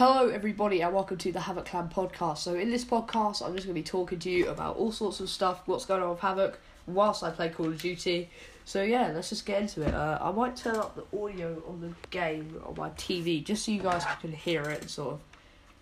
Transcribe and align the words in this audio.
Hello, 0.00 0.30
everybody, 0.30 0.80
and 0.80 0.94
welcome 0.94 1.18
to 1.18 1.30
the 1.30 1.40
Havok 1.40 1.66
Clan 1.66 1.90
podcast. 1.90 2.38
So, 2.38 2.54
in 2.54 2.70
this 2.70 2.86
podcast, 2.86 3.46
I'm 3.46 3.54
just 3.54 3.66
going 3.66 3.74
to 3.74 3.74
be 3.74 3.82
talking 3.82 4.18
to 4.20 4.30
you 4.30 4.48
about 4.48 4.78
all 4.78 4.92
sorts 4.92 5.20
of 5.20 5.28
stuff, 5.28 5.60
what's 5.66 5.84
going 5.84 6.02
on 6.02 6.08
with 6.08 6.20
Havok, 6.20 6.54
whilst 6.86 7.22
I 7.22 7.28
play 7.28 7.50
Call 7.50 7.66
of 7.66 7.82
Duty. 7.82 8.30
So, 8.64 8.82
yeah, 8.82 9.12
let's 9.14 9.28
just 9.28 9.44
get 9.44 9.60
into 9.60 9.82
it. 9.82 9.92
Uh, 9.92 10.18
I 10.18 10.30
might 10.30 10.56
turn 10.56 10.76
up 10.76 10.96
the 10.96 11.04
audio 11.22 11.62
on 11.68 11.82
the 11.82 11.92
game 12.08 12.62
on 12.64 12.76
my 12.78 12.88
TV 12.88 13.44
just 13.44 13.66
so 13.66 13.72
you 13.72 13.82
guys 13.82 14.02
can 14.22 14.32
hear 14.32 14.62
it 14.62 14.80
and 14.80 14.88
sort 14.88 15.12
of 15.12 15.20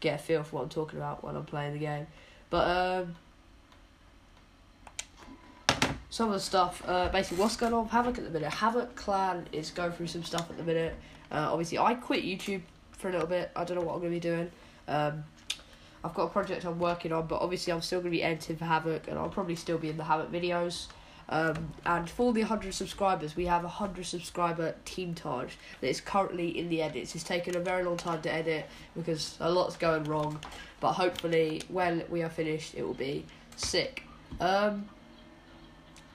get 0.00 0.18
a 0.18 0.18
feel 0.20 0.42
for 0.42 0.56
what 0.56 0.62
I'm 0.62 0.68
talking 0.68 0.98
about 0.98 1.22
when 1.22 1.36
I'm 1.36 1.44
playing 1.44 1.74
the 1.74 1.78
game. 1.78 2.08
But, 2.50 2.66
um, 2.66 3.14
some 6.10 6.26
of 6.26 6.34
the 6.34 6.40
stuff, 6.40 6.82
uh, 6.88 7.08
basically, 7.10 7.38
what's 7.38 7.56
going 7.56 7.72
on 7.72 7.84
with 7.84 7.92
Havok 7.92 8.18
at 8.18 8.24
the 8.24 8.30
minute? 8.30 8.50
Havok 8.50 8.96
Clan 8.96 9.46
is 9.52 9.70
going 9.70 9.92
through 9.92 10.08
some 10.08 10.24
stuff 10.24 10.50
at 10.50 10.56
the 10.56 10.64
minute. 10.64 10.96
Uh, 11.30 11.50
obviously, 11.52 11.78
I 11.78 11.94
quit 11.94 12.24
YouTube 12.24 12.62
for 12.98 13.08
a 13.08 13.12
little 13.12 13.26
bit. 13.26 13.50
I 13.56 13.64
don't 13.64 13.78
know 13.78 13.84
what 13.84 13.94
I'm 13.94 14.00
going 14.00 14.12
to 14.12 14.16
be 14.16 14.20
doing. 14.20 14.50
Um, 14.86 15.24
I've 16.04 16.14
got 16.14 16.24
a 16.24 16.28
project 16.28 16.64
I'm 16.64 16.78
working 16.78 17.12
on, 17.12 17.26
but 17.26 17.40
obviously, 17.40 17.72
I'm 17.72 17.80
still 17.80 18.00
going 18.00 18.12
to 18.12 18.16
be 18.16 18.22
editing 18.22 18.56
for 18.56 18.66
Havok, 18.66 19.08
and 19.08 19.18
I'll 19.18 19.28
probably 19.28 19.56
still 19.56 19.78
be 19.78 19.88
in 19.88 19.96
the 19.96 20.04
Havok 20.04 20.30
videos. 20.30 20.86
Um, 21.30 21.72
and 21.84 22.08
for 22.08 22.32
the 22.32 22.40
100 22.40 22.72
subscribers, 22.72 23.36
we 23.36 23.46
have 23.46 23.62
a 23.62 23.66
100 23.66 24.06
subscriber 24.06 24.74
team 24.84 25.14
Taj 25.14 25.52
that 25.80 25.88
is 25.88 26.00
currently 26.00 26.56
in 26.56 26.70
the 26.70 26.80
edits. 26.80 27.14
It's 27.14 27.24
taken 27.24 27.54
a 27.54 27.60
very 27.60 27.84
long 27.84 27.98
time 27.98 28.22
to 28.22 28.32
edit 28.32 28.66
because 28.96 29.36
a 29.40 29.50
lot's 29.50 29.76
going 29.76 30.04
wrong, 30.04 30.40
but 30.80 30.94
hopefully, 30.94 31.62
when 31.68 32.04
we 32.08 32.22
are 32.22 32.30
finished, 32.30 32.74
it 32.74 32.82
will 32.82 32.94
be 32.94 33.26
sick. 33.56 34.04
Um, 34.40 34.88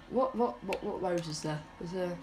what 0.09 0.35
what 0.35 0.63
what 0.63 0.83
what 0.83 1.01
modes 1.01 1.27
is 1.27 1.41
there? 1.41 1.61
Is 1.83 1.91
there? 1.91 2.17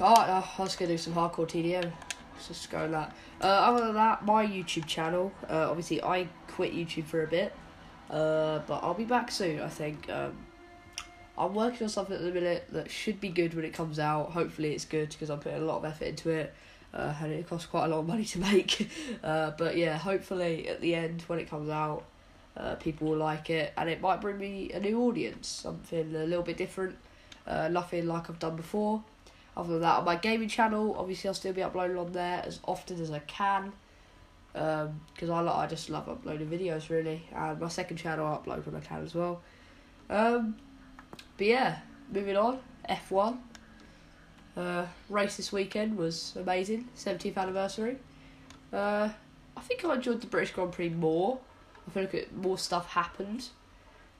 Alright, 0.00 0.28
uh, 0.28 0.42
I 0.58 0.62
was 0.62 0.74
gonna 0.74 0.90
do 0.90 0.98
some 0.98 1.14
hardcore 1.14 1.46
TDM. 1.46 1.92
Let's 2.34 2.48
just 2.48 2.68
go 2.68 2.88
that. 2.90 3.14
Uh, 3.40 3.46
other 3.46 3.86
than 3.86 3.94
that, 3.94 4.24
my 4.24 4.44
YouTube 4.44 4.86
channel. 4.86 5.30
Uh, 5.48 5.70
obviously, 5.70 6.02
I 6.02 6.26
quit 6.48 6.74
YouTube 6.74 7.04
for 7.04 7.22
a 7.22 7.28
bit, 7.28 7.52
uh, 8.10 8.58
but 8.66 8.82
I'll 8.82 8.94
be 8.94 9.04
back 9.04 9.30
soon. 9.30 9.60
I 9.60 9.68
think. 9.68 10.10
Um, 10.10 10.36
I'm 11.38 11.54
working 11.54 11.84
on 11.84 11.88
something 11.88 12.16
at 12.16 12.22
the 12.22 12.32
minute 12.32 12.66
that 12.72 12.90
should 12.90 13.20
be 13.20 13.28
good 13.28 13.54
when 13.54 13.64
it 13.64 13.72
comes 13.72 14.00
out. 14.00 14.32
Hopefully, 14.32 14.74
it's 14.74 14.84
good 14.84 15.10
because 15.10 15.30
I'm 15.30 15.38
putting 15.38 15.62
a 15.62 15.64
lot 15.64 15.78
of 15.78 15.84
effort 15.84 16.06
into 16.06 16.30
it. 16.30 16.52
Uh, 16.92 17.14
and 17.22 17.32
it 17.32 17.48
costs 17.48 17.66
quite 17.66 17.84
a 17.84 17.88
lot 17.88 18.00
of 18.00 18.06
money 18.08 18.24
to 18.24 18.38
make. 18.52 18.90
Uh, 19.22 19.52
but 19.56 19.76
yeah, 19.76 19.96
hopefully 19.96 20.68
at 20.68 20.80
the 20.80 20.96
end 20.96 21.22
when 21.28 21.38
it 21.38 21.48
comes 21.48 21.70
out, 21.70 22.02
uh, 22.56 22.74
people 22.76 23.10
will 23.10 23.16
like 23.16 23.48
it, 23.48 23.72
and 23.76 23.88
it 23.88 24.00
might 24.00 24.20
bring 24.20 24.38
me 24.38 24.72
a 24.72 24.80
new 24.80 25.02
audience, 25.02 25.46
something 25.46 26.14
a 26.16 26.24
little 26.24 26.44
bit 26.44 26.56
different, 26.56 26.96
uh, 27.46 27.68
nothing 27.68 28.08
like 28.08 28.28
I've 28.28 28.40
done 28.40 28.56
before. 28.56 29.02
Other 29.56 29.74
than 29.74 29.82
that, 29.82 29.98
on 29.98 30.04
my 30.04 30.16
gaming 30.16 30.48
channel, 30.48 30.96
obviously 30.98 31.28
I'll 31.28 31.34
still 31.34 31.52
be 31.52 31.62
uploading 31.62 31.96
on 31.96 32.12
there 32.12 32.42
as 32.44 32.58
often 32.66 33.00
as 33.00 33.10
I 33.10 33.20
can, 33.20 33.72
because 34.52 35.30
um, 35.30 35.48
I 35.48 35.62
I 35.62 35.66
just 35.66 35.90
love 35.90 36.08
uploading 36.08 36.48
videos 36.48 36.88
really, 36.90 37.22
and 37.34 37.60
my 37.60 37.68
second 37.68 37.96
channel 37.98 38.26
I 38.26 38.36
upload 38.36 38.66
when 38.66 38.74
I 38.74 38.80
can 38.80 39.04
as 39.04 39.14
well. 39.14 39.42
Um, 40.10 40.56
but 41.36 41.46
yeah, 41.46 41.78
moving 42.12 42.36
on, 42.36 42.58
F 42.88 43.10
one. 43.10 43.42
Uh, 44.56 44.86
race 45.08 45.36
this 45.36 45.52
weekend 45.52 45.96
was 45.96 46.34
amazing, 46.36 46.88
70th 46.96 47.36
anniversary. 47.36 47.96
Uh, 48.72 49.08
I 49.56 49.60
think 49.60 49.84
I 49.84 49.94
enjoyed 49.94 50.20
the 50.20 50.26
British 50.28 50.52
Grand 50.52 50.72
Prix 50.72 50.90
more. 50.90 51.38
I 51.86 51.90
feel 51.90 52.04
like 52.04 52.32
more 52.32 52.58
stuff 52.58 52.88
happened. 52.90 53.48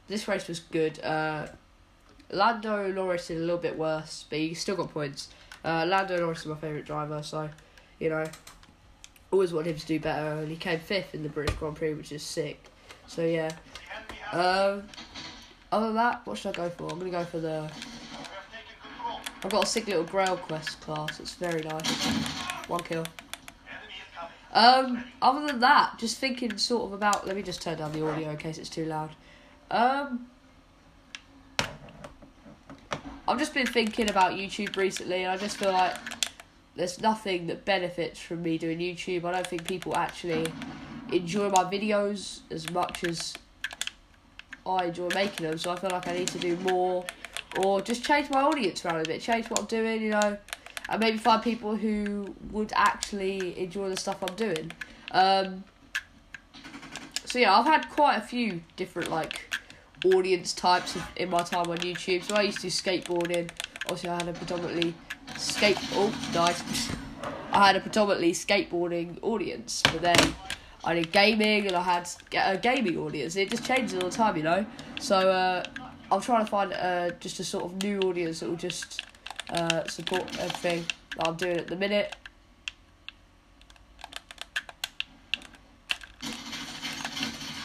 This 0.08 0.26
race 0.28 0.48
was 0.48 0.60
good. 0.60 1.02
Uh, 1.02 1.46
Lando 2.34 2.90
Norris 2.90 3.28
did 3.28 3.38
a 3.38 3.40
little 3.40 3.58
bit 3.58 3.78
worse, 3.78 4.24
but 4.28 4.38
he 4.38 4.54
still 4.54 4.76
got 4.76 4.92
points. 4.92 5.28
Uh, 5.64 5.84
Lando 5.86 6.18
Norris 6.18 6.40
is 6.40 6.46
my 6.46 6.56
favourite 6.56 6.84
driver, 6.84 7.22
so, 7.22 7.48
you 7.98 8.10
know, 8.10 8.24
always 9.30 9.52
wanted 9.52 9.70
him 9.70 9.78
to 9.78 9.86
do 9.86 10.00
better, 10.00 10.40
and 10.40 10.48
he 10.48 10.56
came 10.56 10.80
fifth 10.80 11.14
in 11.14 11.22
the 11.22 11.28
British 11.28 11.54
Grand 11.56 11.76
Prix, 11.76 11.94
which 11.94 12.12
is 12.12 12.22
sick. 12.22 12.62
So, 13.06 13.24
yeah. 13.24 13.50
Um, 14.32 14.84
other 15.72 15.86
than 15.86 15.94
that, 15.94 16.26
what 16.26 16.38
should 16.38 16.58
I 16.58 16.68
go 16.68 16.70
for? 16.70 16.90
I'm 16.90 17.00
to 17.00 17.10
go 17.10 17.24
for 17.24 17.38
the... 17.38 17.70
I've 19.42 19.50
got 19.50 19.64
a 19.64 19.66
sick 19.66 19.86
little 19.86 20.04
Grail 20.04 20.36
Quest 20.36 20.80
class, 20.80 21.20
it's 21.20 21.34
very 21.34 21.62
nice. 21.62 22.06
One 22.66 22.82
kill. 22.82 23.04
Um, 24.54 25.04
other 25.20 25.46
than 25.46 25.60
that, 25.60 25.98
just 25.98 26.18
thinking 26.18 26.56
sort 26.58 26.84
of 26.84 26.92
about. 26.92 27.26
Let 27.26 27.34
me 27.34 27.42
just 27.42 27.60
turn 27.60 27.78
down 27.78 27.92
the 27.92 28.06
audio 28.06 28.30
in 28.30 28.36
case 28.36 28.56
it's 28.56 28.70
too 28.70 28.84
loud. 28.84 29.10
Um, 29.70 30.26
I've 33.26 33.38
just 33.38 33.54
been 33.54 33.66
thinking 33.66 34.10
about 34.10 34.32
YouTube 34.32 34.76
recently, 34.76 35.22
and 35.22 35.32
I 35.32 35.36
just 35.36 35.56
feel 35.56 35.72
like 35.72 35.96
there's 36.76 37.00
nothing 37.00 37.46
that 37.46 37.64
benefits 37.64 38.20
from 38.20 38.42
me 38.42 38.58
doing 38.58 38.78
YouTube. 38.78 39.24
I 39.24 39.32
don't 39.32 39.46
think 39.46 39.64
people 39.64 39.96
actually 39.96 40.46
enjoy 41.12 41.48
my 41.48 41.64
videos 41.64 42.40
as 42.50 42.70
much 42.70 43.04
as 43.04 43.34
I 44.66 44.86
enjoy 44.86 45.08
making 45.14 45.46
them. 45.46 45.58
So 45.58 45.70
I 45.70 45.76
feel 45.76 45.90
like 45.90 46.08
I 46.08 46.12
need 46.12 46.28
to 46.28 46.38
do 46.38 46.56
more, 46.56 47.04
or 47.58 47.80
just 47.80 48.04
change 48.04 48.28
my 48.30 48.42
audience 48.42 48.84
around 48.84 49.00
a 49.00 49.04
bit, 49.04 49.20
change 49.20 49.48
what 49.48 49.60
I'm 49.60 49.66
doing. 49.66 50.02
You 50.02 50.10
know 50.10 50.38
and 50.88 51.00
maybe 51.00 51.18
find 51.18 51.42
people 51.42 51.76
who 51.76 52.34
would 52.50 52.72
actually 52.74 53.58
enjoy 53.58 53.88
the 53.88 53.96
stuff 53.96 54.22
I'm 54.22 54.34
doing. 54.36 54.72
Um, 55.10 55.64
so 57.24 57.38
yeah, 57.38 57.56
I've 57.58 57.64
had 57.64 57.88
quite 57.88 58.16
a 58.16 58.20
few 58.20 58.62
different 58.76 59.10
like 59.10 59.53
audience 60.04 60.52
types 60.52 60.98
in 61.16 61.30
my 61.30 61.42
time 61.42 61.70
on 61.70 61.78
YouTube. 61.78 62.22
So 62.22 62.34
I 62.34 62.42
used 62.42 62.60
to 62.60 62.68
skateboarding. 62.68 63.50
Obviously, 63.86 64.10
I 64.10 64.16
had 64.16 64.28
a 64.28 64.32
predominantly 64.32 64.94
skate. 65.36 65.78
Oh, 65.92 66.14
died. 66.32 66.56
I 67.52 67.68
had 67.68 67.76
a 67.76 67.80
predominantly 67.80 68.32
skateboarding 68.32 69.18
audience, 69.22 69.82
but 69.84 70.02
then 70.02 70.34
I 70.84 70.94
did 70.94 71.12
gaming 71.12 71.66
and 71.66 71.76
I 71.76 71.82
had 71.82 72.08
a 72.36 72.58
gaming 72.58 72.98
audience. 72.98 73.36
It 73.36 73.50
just 73.50 73.64
changes 73.64 73.94
all 73.94 74.10
the 74.10 74.16
time, 74.16 74.36
you 74.36 74.42
know. 74.42 74.66
So 75.00 75.30
uh, 75.30 75.64
I'm 76.10 76.20
trying 76.20 76.44
to 76.44 76.50
find 76.50 76.72
uh, 76.72 77.10
just 77.20 77.40
a 77.40 77.44
sort 77.44 77.64
of 77.64 77.82
new 77.82 78.00
audience 78.00 78.40
that 78.40 78.48
will 78.48 78.56
just 78.56 79.02
uh, 79.50 79.86
support 79.88 80.22
everything 80.38 80.84
that 81.16 81.28
I'm 81.28 81.36
doing 81.36 81.56
at 81.56 81.66
the 81.66 81.76
minute. 81.76 82.16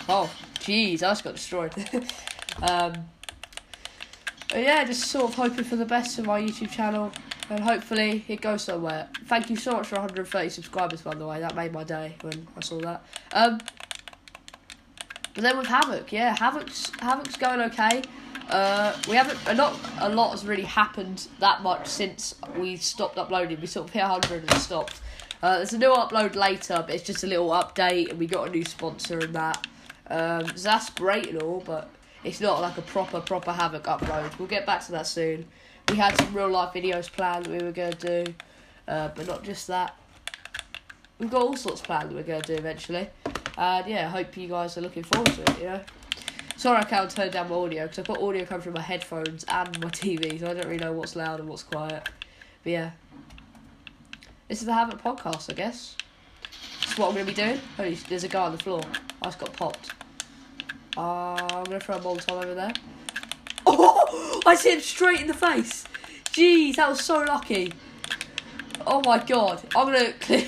Oh, 0.07 0.31
jeez, 0.59 0.95
I 0.95 1.11
just 1.11 1.23
got 1.23 1.35
destroyed. 1.35 1.73
um, 2.61 2.93
yeah, 4.53 4.83
just 4.83 5.03
sort 5.03 5.25
of 5.25 5.35
hoping 5.35 5.63
for 5.63 5.75
the 5.75 5.85
best 5.85 6.15
for 6.15 6.23
my 6.23 6.41
YouTube 6.41 6.71
channel, 6.71 7.11
and 7.49 7.59
hopefully 7.59 8.25
it 8.27 8.41
goes 8.41 8.63
somewhere. 8.63 9.07
Thank 9.25 9.49
you 9.49 9.55
so 9.55 9.73
much 9.73 9.87
for 9.87 9.95
130 9.95 10.49
subscribers, 10.49 11.01
by 11.01 11.13
the 11.13 11.25
way. 11.25 11.39
That 11.39 11.55
made 11.55 11.71
my 11.71 11.83
day 11.83 12.15
when 12.21 12.47
I 12.57 12.61
saw 12.61 12.79
that. 12.79 13.05
Um, 13.33 13.59
but 15.33 15.43
then 15.43 15.57
with 15.57 15.67
Havok, 15.67 16.11
yeah, 16.11 16.35
Havok's 16.35 16.89
Havok's 16.91 17.37
going 17.37 17.61
okay. 17.61 18.01
Uh, 18.49 18.95
we 19.07 19.15
haven't 19.15 19.39
a 19.45 19.53
lot. 19.53 19.79
A 19.99 20.09
lot 20.09 20.31
has 20.31 20.45
really 20.45 20.63
happened 20.63 21.27
that 21.39 21.61
much 21.61 21.87
since 21.87 22.35
we 22.57 22.75
stopped 22.77 23.17
uploading. 23.17 23.61
We 23.61 23.67
sort 23.67 23.87
of 23.87 23.93
hit 23.93 24.03
hundred 24.03 24.49
and 24.49 24.53
stopped. 24.59 25.01
Uh, 25.41 25.57
there's 25.57 25.73
a 25.73 25.77
new 25.77 25.93
upload 25.93 26.35
later, 26.35 26.83
but 26.85 26.93
it's 26.93 27.03
just 27.03 27.23
a 27.23 27.27
little 27.27 27.49
update, 27.51 28.09
and 28.09 28.19
we 28.19 28.25
got 28.25 28.47
a 28.47 28.51
new 28.51 28.65
sponsor 28.65 29.19
and 29.19 29.33
that. 29.35 29.67
Um, 30.07 30.47
so 30.57 30.63
that's 30.63 30.89
great 30.89 31.27
and 31.27 31.41
all, 31.41 31.61
but 31.65 31.89
it's 32.23 32.41
not 32.41 32.61
like 32.61 32.77
a 32.77 32.81
proper 32.81 33.19
proper 33.21 33.51
Havok 33.51 33.83
upload. 33.83 34.37
We'll 34.37 34.47
get 34.47 34.65
back 34.65 34.85
to 34.85 34.91
that 34.93 35.07
soon. 35.07 35.45
We 35.89 35.97
had 35.97 36.15
some 36.17 36.33
real 36.33 36.49
life 36.49 36.73
videos 36.73 37.11
planned 37.11 37.45
that 37.45 37.51
we 37.51 37.63
were 37.63 37.71
gonna 37.71 37.93
do, 37.93 38.25
uh, 38.87 39.09
but 39.15 39.27
not 39.27 39.43
just 39.43 39.67
that. 39.67 39.95
We've 41.17 41.29
got 41.29 41.41
all 41.41 41.57
sorts 41.57 41.81
planned 41.81 42.09
that 42.09 42.15
we're 42.15 42.23
gonna 42.23 42.41
do 42.41 42.55
eventually, 42.55 43.09
and 43.57 43.87
yeah, 43.87 44.05
I 44.05 44.09
hope 44.09 44.35
you 44.37 44.47
guys 44.47 44.77
are 44.77 44.81
looking 44.81 45.03
forward 45.03 45.33
to 45.33 45.41
it. 45.41 45.59
You 45.59 45.65
know. 45.65 45.81
Sorry 46.57 46.77
I 46.77 46.83
can't 46.83 47.09
turn 47.09 47.31
down 47.31 47.49
my 47.49 47.55
audio 47.55 47.83
because 47.83 47.99
I've 47.99 48.07
got 48.07 48.21
audio 48.21 48.43
coming 48.43 48.61
from 48.61 48.73
my 48.73 48.81
headphones 48.81 49.45
and 49.47 49.79
my 49.79 49.89
TV, 49.89 50.39
so 50.39 50.47
I 50.47 50.53
don't 50.53 50.65
really 50.65 50.77
know 50.77 50.91
what's 50.91 51.15
loud 51.15 51.39
and 51.39 51.47
what's 51.47 51.63
quiet. 51.63 52.09
But 52.63 52.71
yeah. 52.71 52.91
This 54.49 54.61
is 54.61 54.65
the 54.65 54.71
Havok 54.71 54.99
podcast, 54.99 55.51
I 55.51 55.53
guess. 55.53 55.95
What 56.95 57.09
I'm 57.09 57.13
going 57.13 57.27
to 57.27 57.31
be 57.31 57.35
doing. 57.35 57.61
Holy, 57.77 57.93
there's 57.93 58.23
a 58.23 58.27
guy 58.27 58.41
on 58.41 58.51
the 58.51 58.57
floor. 58.57 58.81
I 59.21 59.25
just 59.25 59.37
got 59.37 59.53
popped. 59.53 59.91
Uh, 60.99 61.47
I'm 61.49 61.63
to 61.63 61.79
throw 61.79 61.95
a 61.95 61.99
Molotov 61.99 62.43
over 62.43 62.53
there. 62.53 62.73
Oh! 63.65 64.41
I 64.45 64.57
hit 64.57 64.73
him 64.73 64.81
straight 64.81 65.21
in 65.21 65.27
the 65.27 65.33
face. 65.33 65.85
Jeez, 66.25 66.75
that 66.75 66.89
was 66.89 66.99
so 66.99 67.21
lucky. 67.21 67.71
Oh 68.85 69.01
my 69.05 69.19
god. 69.19 69.61
I'm 69.77 69.93
to 69.93 70.11
clip... 70.19 70.45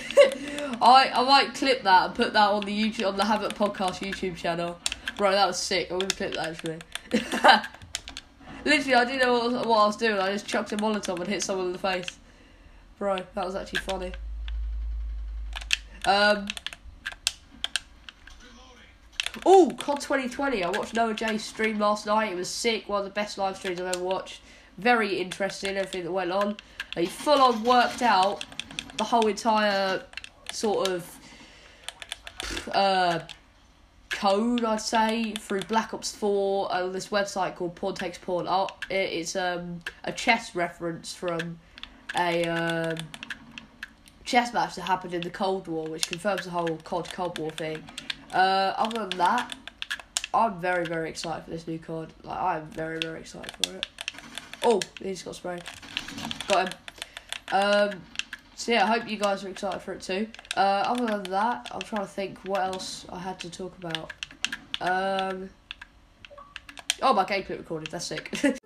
I, 0.81 1.09
I 1.13 1.23
might 1.23 1.53
clip 1.53 1.83
that 1.83 2.07
and 2.07 2.15
put 2.15 2.33
that 2.33 2.49
on 2.49 2.65
the 2.65 2.77
YouTube 2.77 3.07
on 3.07 3.15
the 3.15 3.23
Havok 3.23 3.53
podcast 3.53 4.05
YouTube 4.05 4.35
channel. 4.35 4.77
Bro, 5.15 5.31
that 5.31 5.47
was 5.47 5.57
sick. 5.57 5.89
I'm 5.89 5.99
gonna 5.99 6.13
clip 6.13 6.33
that 6.33 6.49
actually. 6.49 6.79
Literally, 8.65 8.95
I 8.95 9.05
didn't 9.05 9.21
know 9.21 9.33
what, 9.47 9.65
what, 9.65 9.77
I 9.77 9.87
was 9.87 9.95
doing. 9.95 10.19
I 10.19 10.33
just 10.33 10.47
chucked 10.47 10.73
a 10.73 10.77
Molotov 10.77 11.19
and 11.19 11.29
hit 11.29 11.43
someone 11.43 11.67
in 11.67 11.71
the 11.71 11.79
face. 11.79 12.19
Bro, 12.97 13.19
that 13.35 13.45
was 13.45 13.55
actually 13.55 13.79
funny. 13.79 14.11
Um. 16.05 16.49
Oh, 19.45 19.71
COD 19.77 19.99
2020. 19.99 20.63
I 20.63 20.69
watched 20.69 20.93
Noah 20.93 21.13
J 21.13 21.37
stream 21.37 21.79
last 21.79 22.05
night. 22.05 22.31
It 22.31 22.35
was 22.35 22.49
sick. 22.49 22.87
One 22.87 22.99
of 22.99 23.05
the 23.05 23.11
best 23.11 23.37
live 23.37 23.57
streams 23.57 23.81
I've 23.81 23.95
ever 23.95 24.03
watched. 24.03 24.41
Very 24.77 25.19
interesting, 25.19 25.77
everything 25.77 26.03
that 26.03 26.11
went 26.11 26.31
on. 26.31 26.57
He 26.95 27.05
full 27.05 27.41
on 27.41 27.63
worked 27.63 28.01
out 28.01 28.45
the 28.97 29.03
whole 29.03 29.27
entire 29.27 30.03
sort 30.51 30.89
of 30.89 31.17
uh, 32.73 33.19
code, 34.09 34.63
I'd 34.63 34.81
say, 34.81 35.33
through 35.33 35.61
Black 35.61 35.93
Ops 35.93 36.15
4 36.15 36.71
uh, 36.71 36.87
this 36.89 37.07
website 37.07 37.55
called 37.55 37.75
Pawn 37.75 37.95
Takes 37.95 38.19
Pawn. 38.19 38.45
Oh, 38.47 38.67
it's 38.89 39.35
um, 39.35 39.81
a 40.03 40.11
chess 40.11 40.53
reference 40.53 41.15
from 41.15 41.59
a 42.15 42.43
um, 42.43 42.97
chess 44.23 44.53
match 44.53 44.75
that 44.75 44.83
happened 44.83 45.13
in 45.13 45.21
the 45.21 45.29
Cold 45.29 45.67
War, 45.67 45.87
which 45.87 46.07
confirms 46.07 46.43
the 46.43 46.51
whole 46.51 46.77
COD 46.83 47.09
Cold 47.11 47.39
War 47.39 47.49
thing. 47.51 47.83
Uh, 48.33 48.73
other 48.77 49.07
than 49.07 49.17
that, 49.17 49.55
I'm 50.33 50.59
very, 50.59 50.85
very 50.85 51.09
excited 51.09 51.43
for 51.43 51.49
this 51.51 51.67
new 51.67 51.79
card. 51.79 52.09
Like, 52.23 52.39
I'm 52.39 52.65
very, 52.67 52.99
very 52.99 53.19
excited 53.19 53.51
for 53.63 53.75
it. 53.75 53.87
Oh, 54.63 54.79
he's 55.01 55.23
got 55.23 55.35
sprayed. 55.35 55.63
Got 56.47 56.69
him. 56.69 56.79
Um, 57.51 58.01
so 58.55 58.71
yeah, 58.71 58.83
I 58.83 58.87
hope 58.87 59.09
you 59.09 59.17
guys 59.17 59.43
are 59.43 59.49
excited 59.49 59.81
for 59.81 59.93
it 59.93 60.01
too. 60.01 60.27
Uh, 60.55 60.83
other 60.85 61.05
than 61.05 61.23
that, 61.23 61.67
I'm 61.71 61.81
trying 61.81 62.03
to 62.03 62.07
think 62.07 62.37
what 62.45 62.61
else 62.61 63.05
I 63.09 63.19
had 63.19 63.39
to 63.39 63.49
talk 63.49 63.75
about. 63.77 64.13
Um, 64.79 65.49
oh, 67.01 67.13
my 67.13 67.25
gameplay 67.25 67.57
recorded. 67.57 67.89
That's 67.91 68.05
sick. 68.05 68.57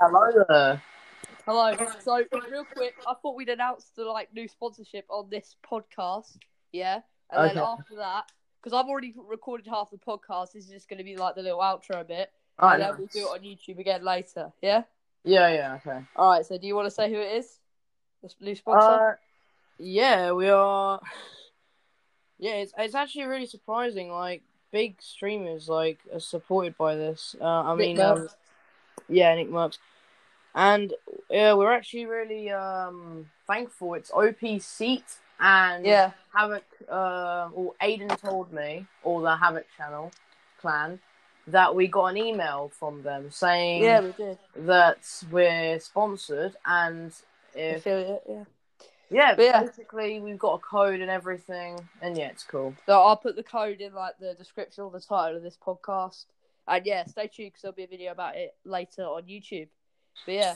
Hello 0.00 0.44
there. 0.48 0.82
Hello. 1.44 1.76
So, 1.98 2.24
real 2.50 2.64
quick, 2.64 2.94
I 3.06 3.12
thought 3.20 3.36
we'd 3.36 3.50
announce 3.50 3.90
the 3.94 4.04
like 4.04 4.32
new 4.32 4.48
sponsorship 4.48 5.04
on 5.10 5.28
this 5.28 5.56
podcast. 5.70 6.38
Yeah, 6.72 7.00
and 7.30 7.50
then 7.50 7.58
after 7.58 7.96
that, 7.96 8.32
because 8.62 8.74
I've 8.74 8.86
already 8.86 9.14
recorded 9.28 9.66
half 9.66 9.90
the 9.90 9.98
podcast, 9.98 10.52
this 10.52 10.64
is 10.64 10.70
just 10.70 10.88
going 10.88 10.98
to 10.98 11.04
be 11.04 11.18
like 11.18 11.34
the 11.34 11.42
little 11.42 11.58
outro 11.58 12.06
bit, 12.08 12.30
Alright, 12.58 12.80
and 12.80 12.82
then 12.82 12.98
we'll 12.98 13.08
do 13.08 13.18
it 13.18 13.24
on 13.24 13.40
YouTube 13.40 13.78
again 13.78 14.02
later. 14.02 14.50
Yeah. 14.62 14.84
Yeah, 15.22 15.52
yeah, 15.52 15.74
okay. 15.74 16.02
All 16.16 16.30
right. 16.30 16.46
So, 16.46 16.56
do 16.56 16.66
you 16.66 16.74
want 16.74 16.86
to 16.86 16.90
say 16.90 17.12
who 17.12 17.20
it 17.20 17.36
is? 17.36 17.58
The 18.22 18.30
new 18.40 18.54
sponsor. 18.54 19.10
Uh, 19.10 19.14
yeah, 19.78 20.32
we 20.32 20.48
are. 20.48 20.98
Yeah, 22.38 22.52
it's 22.52 22.72
it's 22.78 22.94
actually 22.94 23.24
really 23.24 23.44
surprising. 23.44 24.10
Like 24.10 24.40
big 24.72 25.02
streamers 25.02 25.68
like 25.68 25.98
are 26.10 26.20
supported 26.20 26.78
by 26.78 26.94
this. 26.94 27.36
Uh, 27.38 27.44
I 27.44 27.74
mean, 27.74 28.00
um, 28.00 28.16
Mercs. 28.16 28.34
Yeah, 29.10 29.36
NickMercs, 29.36 29.78
and 30.54 30.94
yeah, 31.28 31.52
we're 31.54 31.72
actually 31.72 32.06
really 32.06 32.50
um 32.50 33.26
thankful. 33.46 33.94
It's 33.94 34.10
OPSeat 34.10 35.02
and 35.40 35.84
yeah. 35.84 36.12
Havok. 36.34 36.62
Uh, 36.88 37.48
or 37.52 37.74
Aiden 37.82 38.16
told 38.20 38.52
me, 38.52 38.86
or 39.02 39.20
the 39.22 39.36
Havok 39.36 39.64
channel 39.76 40.10
clan, 40.60 40.98
that 41.46 41.74
we 41.74 41.86
got 41.86 42.06
an 42.06 42.16
email 42.16 42.70
from 42.78 43.02
them 43.02 43.30
saying 43.30 43.82
Yeah, 43.82 44.00
we 44.00 44.12
did. 44.12 44.38
that 44.56 44.98
we're 45.30 45.78
sponsored 45.80 46.56
and 46.66 47.12
if 47.54 47.78
Affiliate. 47.78 48.22
Yeah. 48.28 48.44
yeah, 49.10 49.34
But 49.34 49.42
yeah. 49.44 49.62
basically 49.62 50.20
we've 50.20 50.38
got 50.38 50.54
a 50.54 50.58
code 50.58 51.00
and 51.00 51.10
everything 51.10 51.80
and 52.02 52.16
yeah 52.16 52.28
it's 52.28 52.44
cool 52.44 52.74
So 52.86 53.00
I'll 53.00 53.16
put 53.16 53.36
the 53.36 53.42
code 53.42 53.80
in 53.80 53.92
like 53.94 54.18
the 54.20 54.34
description 54.34 54.84
or 54.84 54.90
the 54.90 55.00
title 55.00 55.36
of 55.36 55.42
this 55.42 55.58
podcast. 55.64 56.26
And 56.68 56.86
yeah, 56.86 57.04
stay 57.04 57.26
tuned 57.26 57.48
because 57.48 57.62
there'll 57.62 57.74
be 57.74 57.84
a 57.84 57.88
video 57.88 58.12
about 58.12 58.36
it 58.36 58.54
later 58.64 59.02
on 59.02 59.24
YouTube. 59.24 59.68
But 60.26 60.34
yeah, 60.34 60.54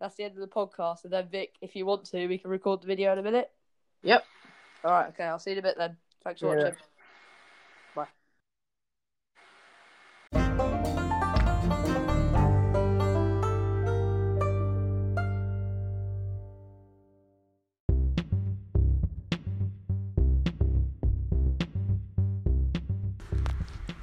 that's 0.00 0.16
the 0.16 0.24
end 0.24 0.34
of 0.34 0.40
the 0.40 0.46
podcast. 0.46 1.04
And 1.04 1.12
then 1.12 1.28
Vic, 1.28 1.54
if 1.60 1.74
you 1.76 1.86
want 1.86 2.04
to, 2.06 2.26
we 2.26 2.38
can 2.38 2.50
record 2.50 2.82
the 2.82 2.86
video 2.86 3.12
in 3.12 3.18
a 3.18 3.22
minute. 3.22 3.50
Yep. 4.02 4.24
All 4.84 4.90
right. 4.90 5.08
Okay. 5.08 5.24
I'll 5.24 5.38
see 5.38 5.50
you 5.50 5.56
in 5.56 5.60
a 5.60 5.62
bit 5.62 5.78
then. 5.78 5.96
Thanks 6.24 6.40
for 6.40 6.56
Yeah. 6.56 6.64
watching. 6.64 6.78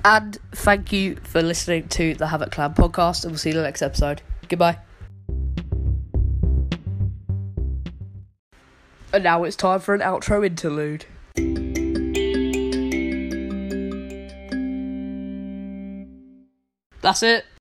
And 0.05 0.37
thank 0.51 0.91
you 0.91 1.15
for 1.23 1.41
listening 1.41 1.87
to 1.89 2.13
the 2.15 2.25
Havok 2.25 2.51
Clan 2.51 2.73
podcast, 2.73 3.23
and 3.23 3.31
we'll 3.31 3.37
see 3.37 3.49
you 3.49 3.55
in 3.55 3.61
the 3.61 3.63
next 3.63 3.81
episode. 3.81 4.21
Goodbye. 4.49 4.79
And 9.13 9.23
now 9.23 9.43
it's 9.43 9.55
time 9.55 9.79
for 9.79 9.93
an 9.95 10.01
outro 10.01 10.45
interlude. 10.45 11.05
That's 17.01 17.21
it. 17.21 17.45